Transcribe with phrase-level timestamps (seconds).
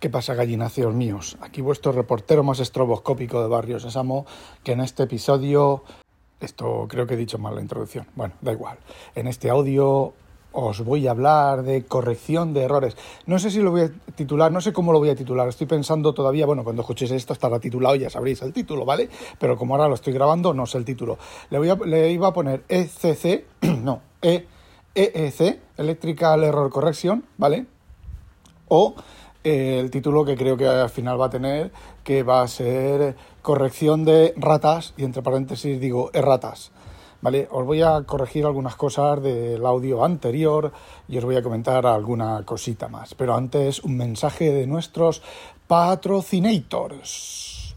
[0.00, 1.36] ¿Qué pasa, gallináceos míos?
[1.42, 4.24] Aquí vuestro reportero más estroboscópico de Barrio Sésamo,
[4.64, 5.84] que en este episodio...
[6.40, 8.06] Esto creo que he dicho mal la introducción.
[8.14, 8.78] Bueno, da igual.
[9.14, 10.14] En este audio
[10.52, 12.96] os voy a hablar de corrección de errores.
[13.26, 15.46] No sé si lo voy a titular, no sé cómo lo voy a titular.
[15.46, 19.10] Estoy pensando todavía, bueno, cuando escuchéis esto estará titulado, ya sabréis el título, ¿vale?
[19.38, 21.18] Pero como ahora lo estoy grabando, no sé el título.
[21.50, 23.44] Le, iba a poner ECC,
[23.82, 24.46] no, e,
[24.94, 27.66] EEC, Electrical Error Correction, ¿vale?
[28.68, 28.94] O
[29.44, 31.70] el título que creo que al final va a tener,
[32.04, 36.70] que va a ser corrección de ratas, y entre paréntesis digo erratas.
[37.22, 37.48] ¿Vale?
[37.50, 40.72] Os voy a corregir algunas cosas del audio anterior
[41.06, 43.14] y os voy a comentar alguna cosita más.
[43.14, 45.20] Pero antes, un mensaje de nuestros
[45.66, 47.76] patrocinators.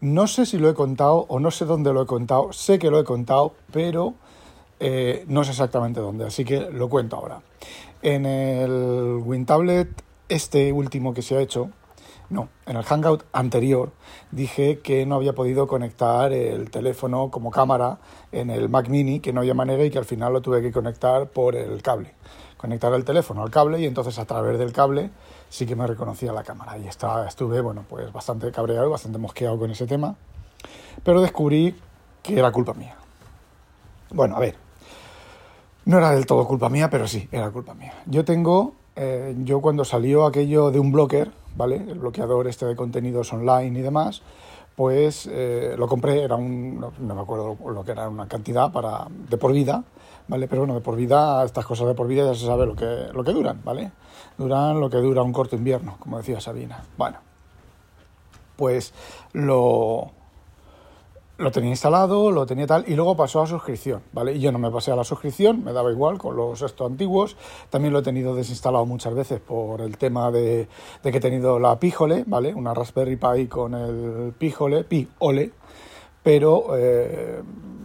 [0.00, 2.52] No sé si lo he contado o no sé dónde lo he contado.
[2.52, 4.14] Sé que lo he contado, pero
[4.80, 6.26] eh, no sé exactamente dónde.
[6.26, 7.40] Así que lo cuento ahora.
[8.02, 9.90] En el WinTablet
[10.32, 11.70] este último que se ha hecho,
[12.30, 13.92] no, en el Hangout anterior
[14.30, 17.98] dije que no había podido conectar el teléfono como cámara
[18.32, 20.72] en el Mac Mini, que no había manera y que al final lo tuve que
[20.72, 22.14] conectar por el cable.
[22.56, 25.10] Conectar el teléfono al cable y entonces a través del cable
[25.50, 26.78] sí que me reconocía la cámara.
[26.78, 30.16] Y estaba, estuve, bueno, pues bastante cabreado, bastante mosqueado con ese tema,
[31.04, 31.76] pero descubrí
[32.22, 32.96] que era culpa mía.
[34.10, 34.56] Bueno, a ver,
[35.84, 37.92] no era del todo culpa mía, pero sí, era culpa mía.
[38.06, 41.76] Yo tengo eh, yo cuando salió aquello de un blocker, ¿vale?
[41.76, 44.22] El bloqueador este de contenidos online y demás,
[44.76, 49.06] pues eh, lo compré, era un, no, me acuerdo lo que era, una cantidad para,
[49.08, 49.84] de por vida,
[50.28, 50.48] ¿vale?
[50.48, 53.08] Pero bueno, de por vida, estas cosas de por vida ya se sabe lo que,
[53.12, 53.92] lo que duran, ¿vale?
[54.38, 56.82] Duran lo que dura un corto invierno, como decía Sabina.
[56.96, 57.18] Bueno,
[58.56, 58.92] pues
[59.32, 60.10] lo,
[61.38, 64.34] lo tenía instalado, lo tenía tal, y luego pasó a suscripción, ¿vale?
[64.34, 67.36] Y yo no me pasé a la suscripción, me daba igual con los estos antiguos.
[67.70, 70.68] También lo he tenido desinstalado muchas veces por el tema de,
[71.02, 72.54] que he tenido la Pijole, ¿vale?
[72.54, 75.50] Una Raspberry Pi con el Pijole, Pi-Ole,
[76.22, 77.42] pero eh,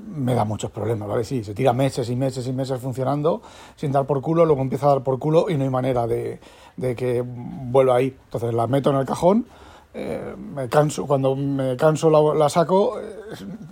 [0.08, 1.24] me da muchos problemas, ¿vale?
[1.24, 3.42] Sí, se tira meses y meses y meses funcionando
[3.76, 6.40] sin dar por culo, luego empieza a dar por culo y no hay manera de,
[6.76, 8.16] de que vuelva ahí.
[8.26, 9.48] Entonces la meto en el cajón
[9.94, 13.06] eh, me canso, cuando me canso la, saco eh,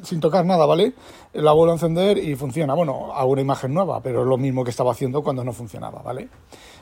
[0.02, 0.94] sin tocar nada, ¿vale?
[1.34, 2.74] La vuelvo a encender y funciona.
[2.74, 6.02] Bueno, hago una imagen nueva, pero es lo mismo que estaba haciendo cuando no funcionaba,
[6.02, 6.30] ¿vale?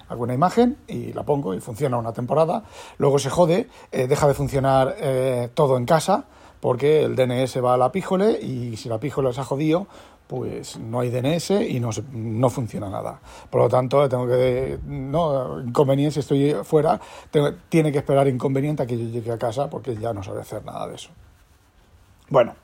[0.07, 2.63] Hago una imagen y la pongo y funciona una temporada.
[2.97, 4.95] Luego se jode, eh, deja de funcionar
[5.53, 6.25] todo en casa
[6.63, 9.88] porque el DNS va a la píjole y si la píjole se ha jodido,
[10.28, 13.19] pues no hay DNS y no, no funciona nada.
[13.50, 17.00] Por lo tanto, tengo que, no, inconveniente, si estoy fuera,
[17.69, 20.63] tiene que esperar inconveniente a que yo llegue a casa porque ya no sabe hacer
[20.66, 21.09] nada de eso.
[22.29, 22.56] Bueno,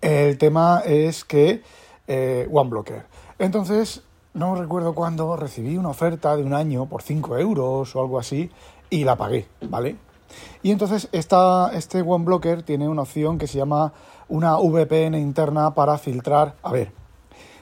[0.00, 1.62] el tema es que
[2.06, 3.04] eh, OneBlocker.
[3.38, 4.02] Entonces,
[4.34, 8.50] no recuerdo cuándo recibí una oferta de un año por 5 euros o algo así
[8.90, 9.96] y la pagué, ¿vale?
[10.62, 13.92] Y entonces esta, este OneBlocker tiene una opción que se llama
[14.30, 16.56] una VPN interna para filtrar.
[16.62, 16.92] A ver,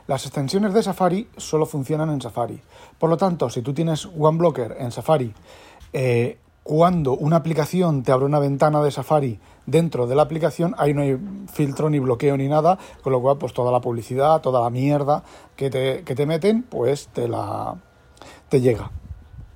[0.06, 2.60] las extensiones de Safari solo funcionan en Safari.
[2.98, 5.34] Por lo tanto, si tú tienes OneBlocker en Safari,
[5.92, 10.92] eh, cuando una aplicación te abre una ventana de Safari dentro de la aplicación, ahí
[10.92, 11.18] no hay
[11.52, 15.22] filtro ni bloqueo ni nada, con lo cual pues toda la publicidad, toda la mierda
[15.56, 17.76] que te, que te meten, pues te la
[18.48, 18.90] te llega.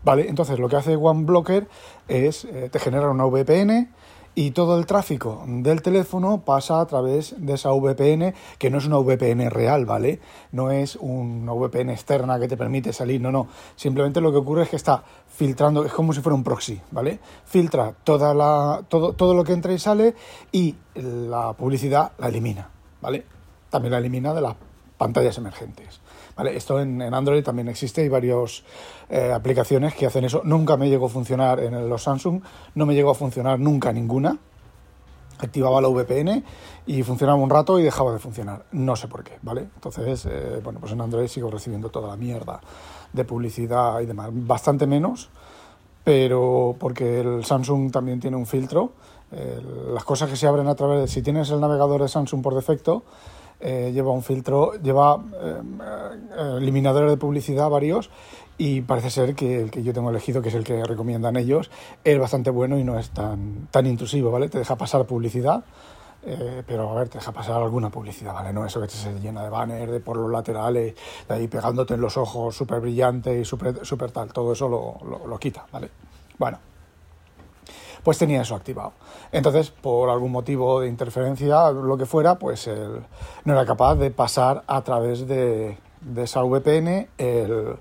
[0.04, 0.28] ¿Vale?
[0.28, 1.68] Entonces lo que hace OneBlocker
[2.08, 3.90] es eh, te genera una VPN
[4.34, 8.86] y todo el tráfico del teléfono pasa a través de esa VPN, que no es
[8.86, 10.20] una VPN real, ¿vale?
[10.52, 13.48] No es una VPN externa que te permite salir, no, no.
[13.76, 17.20] Simplemente lo que ocurre es que está filtrando, es como si fuera un proxy, ¿vale?
[17.44, 20.14] Filtra toda la, todo, todo lo que entra y sale
[20.50, 23.26] y la publicidad la elimina, ¿vale?
[23.70, 24.54] También la elimina de las
[25.02, 26.00] pantallas emergentes.
[26.36, 26.56] ¿Vale?
[26.56, 28.62] Esto en, Android también existe, hay varias
[29.10, 30.42] eh, aplicaciones que hacen eso.
[30.44, 32.40] Nunca me llegó a funcionar en los Samsung,
[32.76, 34.38] no me llegó a funcionar nunca ninguna.
[35.38, 36.44] Activaba la VPN
[36.86, 38.64] y funcionaba un rato y dejaba de funcionar.
[38.70, 39.62] No sé por qué, ¿vale?
[39.74, 42.60] Entonces, eh, bueno, pues en Android sigo recibiendo toda la mierda
[43.12, 44.28] de publicidad y demás.
[44.30, 45.30] Bastante menos,
[46.04, 48.92] pero porque el Samsung también tiene un filtro.
[49.32, 51.08] las cosas que se abren a través de...
[51.08, 53.02] Si tienes el navegador de Samsung por defecto,
[53.62, 55.62] eh, lleva un filtro, lleva eh,
[56.36, 58.10] eh, eliminadores de publicidad varios
[58.58, 61.70] y parece ser que el que yo tengo elegido, que es el que recomiendan ellos,
[62.04, 64.48] es bastante bueno y no es tan, tan intrusivo, ¿vale?
[64.48, 65.64] Te deja pasar publicidad,
[66.66, 68.52] pero a ver, te deja pasar alguna publicidad, ¿vale?
[68.52, 70.94] No eso que se llena de banner, de por los laterales,
[71.28, 75.26] de ahí pegándote en los ojos súper brillante y súper super tal, todo eso lo,
[75.26, 75.90] lo quita, ¿vale?
[76.38, 76.58] Bueno,
[78.02, 78.92] pues tenía eso activado.
[79.30, 82.68] Entonces, por algún motivo de interferencia, lo que fuera, pues
[83.44, 85.78] no era capaz de pasar a través de,
[86.16, 87.76] esa VPN el,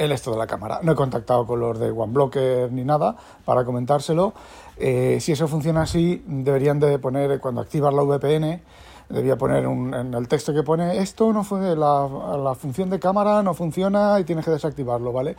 [0.00, 0.80] el esto de la cámara.
[0.82, 4.32] No he contactado con los de OneBlocker ni nada para comentárselo.
[4.78, 8.62] Eh, si eso funciona así, deberían de poner, cuando activas la VPN,
[9.10, 13.54] debía poner en el texto que pone esto no fue la, función de cámara no
[13.54, 15.36] funciona y tienes que desactivarlo, ¿vale?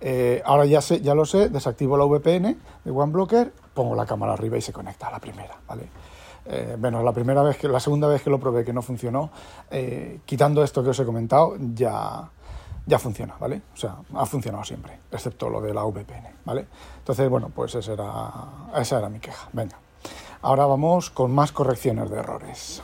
[0.00, 4.34] Eh, ahora ya sé, ya lo sé, desactivo la VPN de OneBlocker, pongo la cámara
[4.34, 5.88] arriba y se conecta a la primera, ¿vale?
[6.46, 9.30] Eh, bueno, la primera vez que, la segunda vez que lo probé que no funcionó,
[9.70, 12.28] eh, quitando esto que os he comentado, ya,
[12.84, 13.62] ya funciona, ¿vale?
[13.72, 16.66] O sea, ha funcionado siempre, excepto lo de la VPN, ¿vale?
[16.98, 18.30] Entonces, bueno, pues esa era,
[18.76, 19.48] esa era mi queja.
[19.54, 19.78] Venga,
[20.42, 22.82] ahora vamos con más correcciones de errores.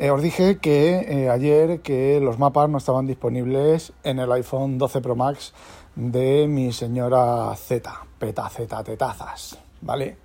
[0.00, 5.02] Eh, os dije que ayer que los mapas no estaban disponibles en el iPhone 12
[5.02, 5.52] Pro Max
[5.94, 10.16] de mi señora Z, peta Z tetazas, ¿vale?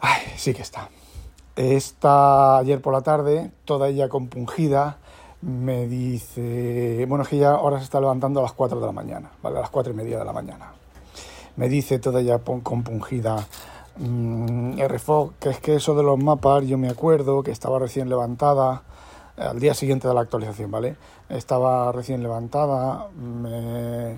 [0.00, 0.88] Ay, sí que está.
[1.54, 4.98] Esta ayer por la tarde, toda ella compungida,
[5.42, 8.90] me dice, bueno, es que ya ahora se está levantando a las 4 de la
[8.90, 9.58] mañana, ¿vale?
[9.58, 10.72] A las 4 y media de la mañana.
[11.54, 13.46] Me dice toda ella compungida,
[13.98, 14.76] mmm,
[15.40, 18.82] que es que eso de los mapas, yo me acuerdo que estaba recién levantada,
[19.36, 20.96] al día siguiente de la actualización, ¿vale?
[21.28, 24.16] Estaba recién levantada, me,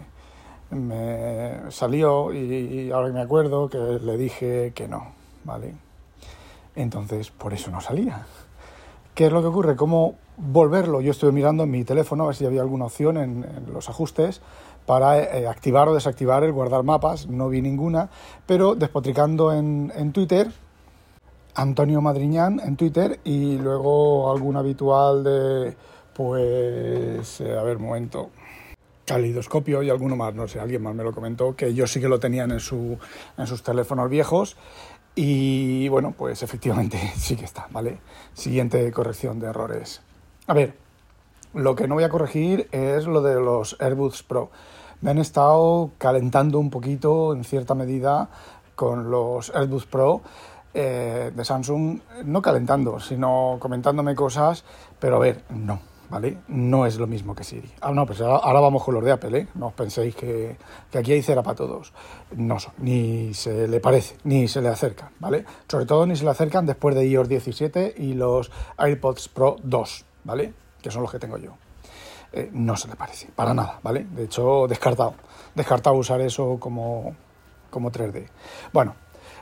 [0.71, 5.13] me salió y ahora me acuerdo que le dije que no,
[5.45, 5.75] ¿vale?
[6.77, 8.27] Entonces, por eso no salía.
[9.19, 9.75] ¿Qué es lo que ocurre?
[9.75, 11.01] ¿Cómo volverlo?
[11.01, 14.41] Yo estuve mirando en mi teléfono a ver si había alguna opción en, los ajustes
[14.87, 17.27] para eh, activar o desactivar el guardar mapas.
[17.27, 18.11] No vi ninguna,
[18.47, 20.53] pero despotricando en, Twitter,
[21.57, 25.77] Antonio Madriñán en Twitter y luego algún habitual de,
[26.15, 28.31] pues, eh, a ver, momento,
[29.05, 32.09] calidoscopio y alguno más, no sé, alguien más me lo comentó, que yo sí que
[32.09, 32.97] lo tenían en, su,
[33.37, 34.57] en sus teléfonos viejos
[35.21, 37.99] y bueno, pues efectivamente sí que está, ¿vale?
[38.35, 40.01] Siguiente corrección de errores.
[40.47, 40.77] A ver,
[41.55, 44.51] lo que no voy a corregir es lo de los AirBuds Pro.
[45.01, 48.29] Me han estado calentando un poquito, en cierta medida,
[48.77, 50.21] con los AirBuds Pro
[50.73, 54.63] eh, de Samsung, no calentando, sino comentándome cosas,
[55.01, 55.81] pero a ver, no
[56.11, 56.39] ¿vale?
[56.49, 57.71] No es lo mismo que Siri.
[57.81, 59.49] Ah, no, pues ahora, vamos con los de Apple, ¿eh?
[59.55, 60.57] No os penséis que,
[60.93, 61.93] aquí hay cera para todos.
[62.37, 65.45] No son, ni se le parece, ni se le acercan, ¿vale?
[65.69, 70.05] Sobre todo ni se le acercan después de iOS 17 y los AirPods Pro 2,
[70.25, 70.53] ¿vale?
[70.83, 71.53] Que son los que tengo yo.
[72.33, 74.07] Eh, no se le parece, para nada, ¿vale?
[74.11, 75.15] De hecho, descartado.
[75.55, 77.15] Descartado usar eso como,
[77.71, 78.29] como 3D.
[78.73, 78.95] Bueno,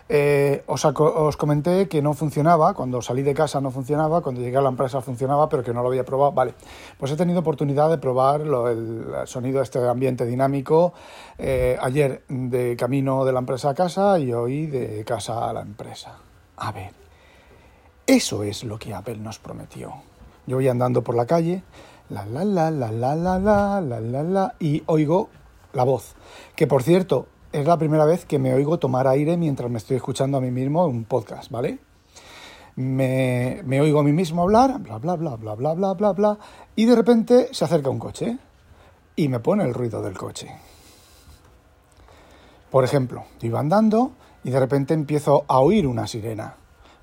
[0.08, 4.60] eh, os, comenté que no funcionaba, cuando salí de casa no funcionaba, cuando llegué a
[4.60, 6.32] la empresa funcionaba, pero que no lo había probado.
[6.32, 6.54] Vale,
[6.98, 10.92] pues he tenido oportunidad de probar el sonido de este ambiente dinámico
[11.38, 15.62] eh, ayer de camino de la empresa a casa y hoy de casa a la
[15.62, 16.18] empresa.
[16.56, 16.92] A ver,
[18.06, 19.92] eso es lo que Apple nos prometió.
[20.46, 21.64] Yo voy andando por la calle,
[22.08, 25.28] la la la la la la la la la la y oigo
[25.72, 26.14] la voz,
[26.54, 29.96] que por cierto es la primera vez que me oigo tomar aire mientras me estoy
[29.96, 31.78] escuchando a mí mismo un podcast, ¿vale?
[32.76, 36.38] Me, me, oigo a mí mismo hablar, bla, bla, bla, bla, bla, bla, bla, bla,
[36.74, 38.38] y de repente se acerca un coche
[39.14, 40.54] y me pone el ruido del coche.
[42.70, 44.12] Por ejemplo, yo iba andando
[44.44, 46.56] y de repente empiezo a oír una sirena,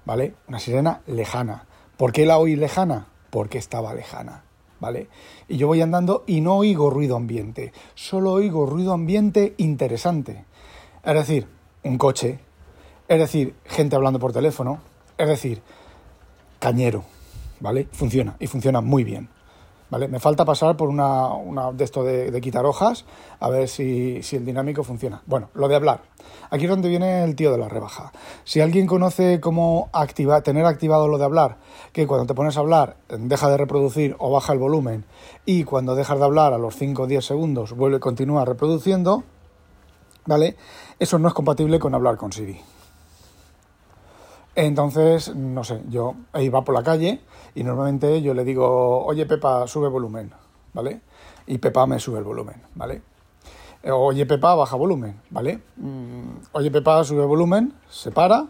[0.05, 0.35] ¿vale?
[0.47, 1.65] Una sirena lejana.
[1.97, 3.07] ¿Por qué la oí lejana?
[3.31, 4.43] Porque estaba lejana.
[4.83, 5.07] ¿Vale?
[5.47, 10.43] Y yo voy andando y no oigo ruido ambiente, solo oigo ruido ambiente interesante.
[11.05, 11.47] Es decir,
[11.83, 12.39] un coche,
[13.07, 14.81] es decir, gente hablando por teléfono,
[15.17, 15.61] es decir,
[16.59, 17.05] cañero,
[17.61, 17.87] ¿vale?
[17.93, 19.29] Funciona y funciona muy bien.
[19.97, 21.29] Me falta pasar por una,
[21.73, 23.05] de esto de, quitar hojas
[23.39, 25.21] a ver si, el dinámico funciona.
[25.25, 26.01] Bueno, lo de hablar.
[26.49, 28.11] Aquí es donde viene el tío de la rebaja.
[28.43, 29.89] Si alguien conoce cómo
[30.43, 31.57] tener activado lo de hablar,
[31.91, 35.05] que cuando te pones a hablar deja de reproducir o baja el volumen
[35.45, 39.23] y cuando dejas de hablar a los 5 o 10 segundos vuelve a continuar reproduciendo,
[40.25, 40.55] ¿vale?
[40.99, 42.72] Eso no es compatible con hablar con Siri.
[44.55, 47.21] Entonces, no sé, yo iba por la calle
[47.55, 50.31] y normalmente yo le digo, oye Pepa, sube volumen,
[50.73, 51.01] ¿vale?
[51.47, 53.01] Y Pepa me sube el volumen, ¿vale?
[53.91, 55.59] Oye Pepa, baja volumen, ¿vale?
[55.77, 58.45] Mm, oye Pepa, sube volumen, se para,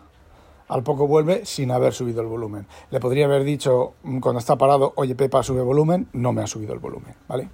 [0.67, 2.67] al poco vuelve sin haber subido el volumen.
[2.91, 6.47] Le podría haber dicho mm, cuando está parado, oye Pepa, sube volumen, no me ha
[6.47, 7.49] subido el volumen, ¿vale?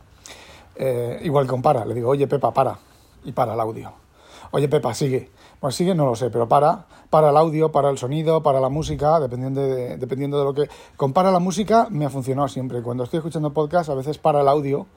[0.75, 2.79] Eh, igual con para, le digo, oye Pepa, para,
[3.23, 3.93] y para el audio.
[4.51, 5.29] Oye Pepa, sigue.
[5.59, 8.69] Pues sigue, no lo sé, pero para, para el audio, para el sonido, para la
[8.69, 10.69] música, dependiendo de, dependiendo de lo que...
[10.95, 12.81] Con para la música me ha funcionado siempre.
[12.81, 14.87] Cuando estoy escuchando podcast, a veces para el audio,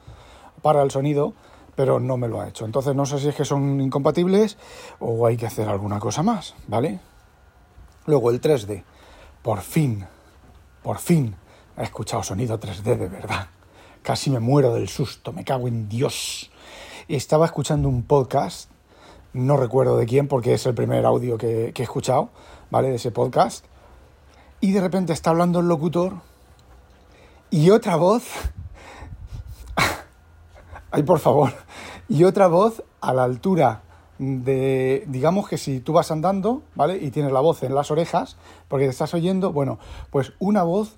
[0.63, 1.35] para el sonido,
[1.75, 2.65] pero no me lo ha hecho.
[2.65, 4.57] Entonces no sé si es que son incompatibles
[5.01, 7.01] o hay que hacer alguna cosa más, ¿vale?
[8.07, 8.85] Luego el 3D.
[9.43, 10.07] Por fin,
[10.83, 11.35] por fin
[11.77, 13.49] he escuchado sonido 3D de verdad.
[14.03, 16.51] Casi me muero del susto, me cago en Dios.
[17.09, 18.71] estaba escuchando un podcast,
[19.33, 22.31] no recuerdo de quién porque es el primer audio que, he escuchado,
[22.71, 22.89] ¿vale?
[22.89, 23.65] De ese podcast.
[24.61, 26.15] Y de repente está hablando el locutor
[27.51, 28.25] y otra voz...
[30.91, 31.53] Ay, por favor.
[32.09, 33.83] Y otra voz a la altura
[34.19, 36.99] de, digamos que si tú vas andando, ¿vale?
[36.99, 38.37] Y tienes la voz en las orejas,
[38.69, 39.79] porque te estás oyendo, bueno,
[40.11, 40.97] pues una voz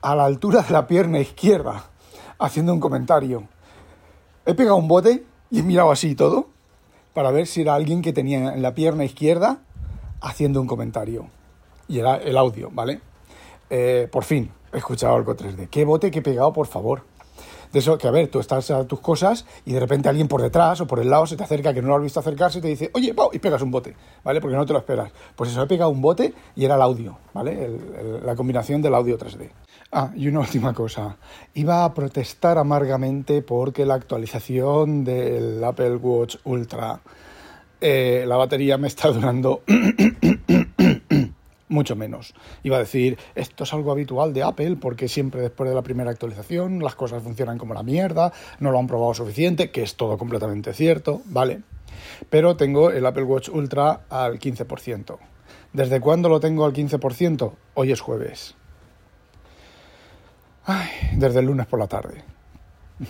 [0.00, 1.84] a la altura de la pierna izquierda,
[2.38, 3.48] haciendo un comentario.
[4.46, 6.48] He pegado un bote y he mirado así todo,
[7.14, 9.58] para ver si era alguien que tenía en la pierna izquierda
[10.20, 11.28] haciendo un comentario.
[11.88, 13.00] Y era el audio, ¿vale?
[13.70, 15.68] Eh, por fin, he escuchado algo 3D.
[15.70, 17.02] ¿Qué bote que he pegado, por favor?
[17.72, 20.40] De eso que, a ver, tú estás a tus cosas y de repente alguien por
[20.40, 22.62] detrás o por el lado se te acerca que no lo has visto acercarse y
[22.62, 24.40] te dice, oye, y pegas un bote, ¿vale?
[24.40, 25.10] Porque no te lo esperas.
[25.34, 27.68] Pues eso, he pegado un bote y era el audio, ¿vale?
[28.22, 29.50] la combinación del audio 3D.
[29.92, 31.16] Ah, y una última cosa.
[31.54, 37.00] Iba a protestar amargamente porque la actualización del Apple Watch Ultra,
[37.80, 39.62] eh, la batería me está durando
[41.68, 42.34] mucho menos.
[42.62, 46.10] Iba a decir, esto es algo habitual de Apple porque siempre después de la primera
[46.10, 50.18] actualización las cosas funcionan como la mierda, no lo han probado suficiente, que es todo
[50.18, 51.62] completamente cierto, ¿vale?
[52.30, 55.18] Pero tengo el Apple Watch Ultra al 15%.
[55.72, 57.52] ¿Desde cuándo lo tengo al 15%?
[57.74, 58.54] Hoy es jueves.
[60.66, 62.24] Ay, desde el lunes por la tarde.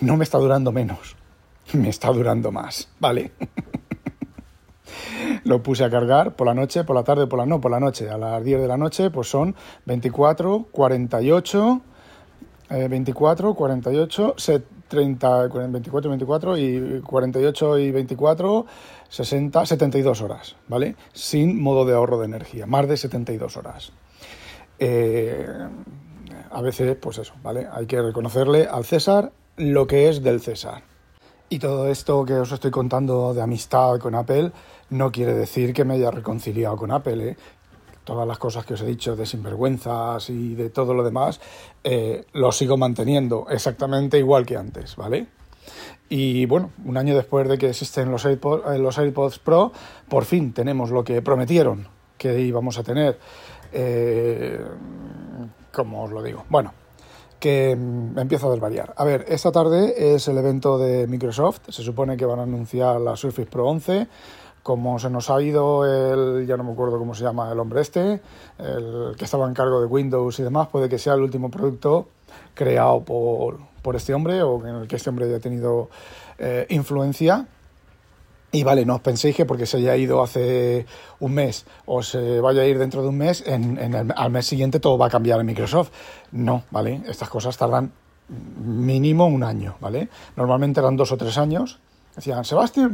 [0.01, 1.17] No me está durando menos,
[1.73, 3.33] me está durando más, ¿vale?
[5.45, 7.81] lo puse a cargar por la noche, por la tarde, por la no, por la
[7.81, 8.11] noche.
[8.11, 9.55] A las 10 de la noche, pues son
[9.87, 11.81] 24, 48,
[12.71, 14.35] 24, 48,
[14.89, 18.67] 30, 24, 24 y 48 y 24,
[19.09, 20.97] 60, 72 horas, ¿vale?
[21.13, 23.93] Sin modo de ahorro de energía, más de 72 horas.
[24.79, 25.47] Eh,
[26.55, 27.67] a veces, pues eso, ¿vale?
[27.71, 30.83] Hay que reconocerle al César lo que es del César.
[31.49, 34.53] Y todo esto que os estoy contando de amistad con Apple
[34.91, 37.31] no quiere decir que me haya reconciliado con Apple.
[37.31, 37.37] ¿eh?
[38.05, 41.41] Todas las cosas que os he dicho de sinvergüenzas y de todo lo demás,
[41.83, 45.27] eh, lo sigo manteniendo exactamente igual que antes, ¿vale?
[46.09, 49.73] Y bueno, un año después de que existen los AirPods, eh, AirPods Pro,
[50.09, 53.19] por fin tenemos lo que prometieron que íbamos a tener.
[53.73, 54.65] Eh,
[55.75, 56.45] ¿Cómo os lo digo?
[56.49, 56.73] Bueno,
[57.41, 58.95] que mm, empiezo a desvariar.
[58.97, 61.63] A ver, esta tarde es el evento de Microsoft.
[61.69, 64.07] Se supone que van a anunciar la Surface Pro 11.
[64.63, 67.83] Como se nos ha ido el, ya no me acuerdo cómo se llama el hombre
[67.83, 68.23] este,
[68.59, 72.09] el que estaba en cargo de Windows y demás, puede que sea el último producto
[72.55, 75.91] creado por, por este hombre o en el que este hombre haya tenido
[76.39, 77.47] eh, influencia.
[78.55, 80.87] Y vale, no os penséis que porque se haya ido hace
[81.19, 84.47] un mes o se vaya a ir dentro de un mes, en, el, al mes
[84.47, 85.91] siguiente todo va a cambiar en Microsoft.
[86.31, 87.03] No, ¿vale?
[87.09, 87.91] Estas cosas tardan
[88.29, 90.09] mínimo un año, ¿vale?
[90.37, 91.81] Normalmente eran dos o tres años.
[92.17, 92.91] Decían, ¿se va Steve?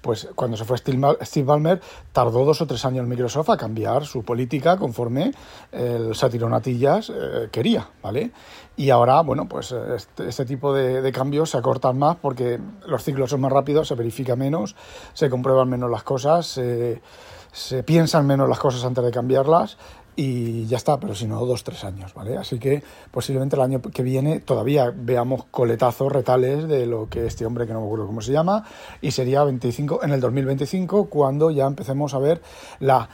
[0.00, 1.80] Pues cuando se fue Steve Ballmer,
[2.12, 5.32] tardó dos o tres años Microsoft a cambiar su política conforme
[5.70, 8.32] el Satironatillas eh, quería, ¿vale?
[8.76, 13.30] Y ahora, bueno, pues este, este tipo de, cambios se acortan más porque los ciclos
[13.30, 14.74] son más rápidos, se verifica menos,
[15.12, 19.76] se comprueban menos las cosas, se, piensan menos las cosas antes de cambiarlas
[20.22, 22.36] y ya está, pero si no, dos, tres años, ¿vale?
[22.36, 27.46] Así que posiblemente el año que viene todavía veamos coletazos, retales de lo que este
[27.46, 28.62] hombre, que no me acuerdo cómo se llama,
[29.00, 32.42] y sería 25, en el 2025 cuando ya empecemos a ver
[32.80, 33.08] la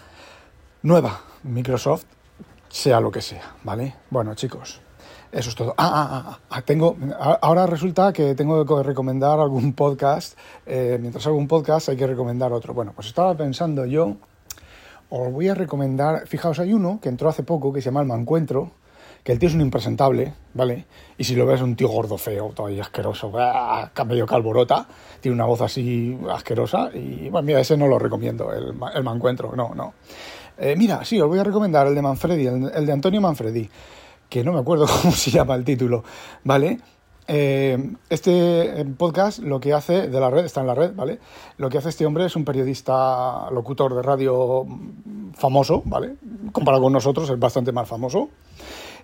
[0.83, 2.07] nueva Microsoft,
[2.69, 3.95] sea lo que sea, ¿vale?
[4.11, 4.81] Bueno, chicos,
[5.31, 5.75] eso es todo.
[5.79, 6.97] Ah, ah, ah, ah tengo,
[7.41, 10.37] ahora resulta que tengo que recomendar algún podcast.
[10.67, 12.75] Eh, mientras hago un podcast hay que recomendar otro.
[12.75, 14.17] Bueno, pues estaba pensando yo,
[15.11, 18.07] os voy a recomendar, fijaos, hay uno que entró hace poco que se llama El
[18.07, 18.73] Mancuentro,
[19.23, 20.87] que el tío es un impresentable, ¿vale?
[21.19, 23.33] Y si lo ves, es un tío gordo, feo, todavía asqueroso,
[24.07, 24.87] medio calborota,
[25.21, 26.91] tiene una voz así asquerosa.
[26.95, 29.95] Y bueno, mira, ese no lo recomiendo, el, el Mancuentro, no, no.
[30.59, 33.69] Eh, mira, sí, os voy a recomendar el de Manfredi, el de Antonio Manfredi
[34.29, 36.05] que no me acuerdo cómo se llama el título,
[36.45, 36.81] ¿vale?
[37.28, 41.18] Eh, este podcast lo que hace de la red, está en la red, ¿vale?
[41.59, 44.64] Lo que hace este hombre es un periodista locutor de radio
[45.35, 46.16] famoso, ¿vale?
[46.52, 48.28] Comparado con nosotros, es bastante más famoso.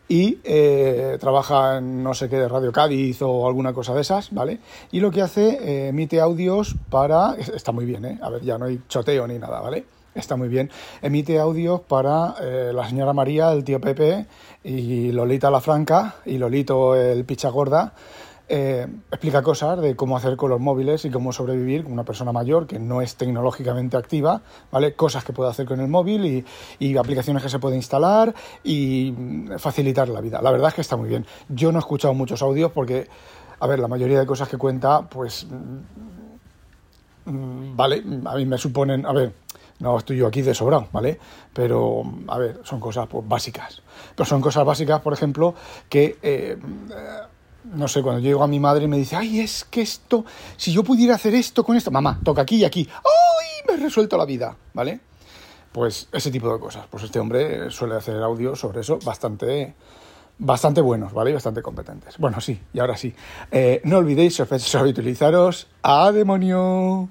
[0.09, 4.33] Y eh, trabaja en no sé qué de Radio Cádiz o alguna cosa de esas,
[4.33, 4.59] ¿vale?
[4.91, 7.35] Y lo que hace, eh, emite audios para.
[7.35, 8.19] Está muy bien, ¿eh?
[8.23, 9.85] A ver, ya no hay choteo ni nada, ¿vale?
[10.15, 10.71] Está muy bien.
[11.01, 14.27] Emite audios para eh, la señora María, el tío Pepe
[14.63, 17.95] y Lolita la Franca y Lolito el picha gorda.
[18.55, 22.33] Eh, explica cosas de cómo hacer con los móviles y cómo sobrevivir con una persona
[22.33, 24.95] mayor que no es tecnológicamente activa, ¿vale?
[24.95, 26.45] Cosas que puede hacer con el móvil y,
[26.79, 29.15] y aplicaciones que se puede instalar y
[29.57, 30.43] facilitar la vida.
[30.43, 31.25] La verdad es que está muy bien.
[31.49, 33.09] Yo no he escuchado muchos audios porque,
[33.59, 35.47] a ver, la mayoría de cosas que cuenta, pues
[37.25, 39.33] mm, vale, a mí me suponen, a ver,
[39.83, 41.19] no estoy yo aquí de sobrado, ¿vale?
[41.53, 43.83] Pero, a ver, son cosas pues, básicas.
[44.15, 45.55] Pero son cosas básicas, por ejemplo,
[45.89, 46.57] que, eh,
[47.65, 50.25] no sé, cuando llego a mi madre y me dice, ay, es que esto,
[50.57, 53.67] si yo pudiera hacer esto con esto, mamá, toca aquí y aquí, ¡ay!
[53.67, 55.01] Me he resuelto la vida, ¿vale?
[55.73, 56.87] Pues ese tipo de cosas.
[56.89, 59.75] Pues este hombre suele hacer audio sobre eso bastante
[60.39, 61.33] bastante buenos, ¿vale?
[61.33, 62.19] bastante competentes.
[62.19, 63.15] Bueno, sí, y ahora sí.
[63.51, 67.09] Eh, no olvidéis, sospechosos, utilizaros a demonio.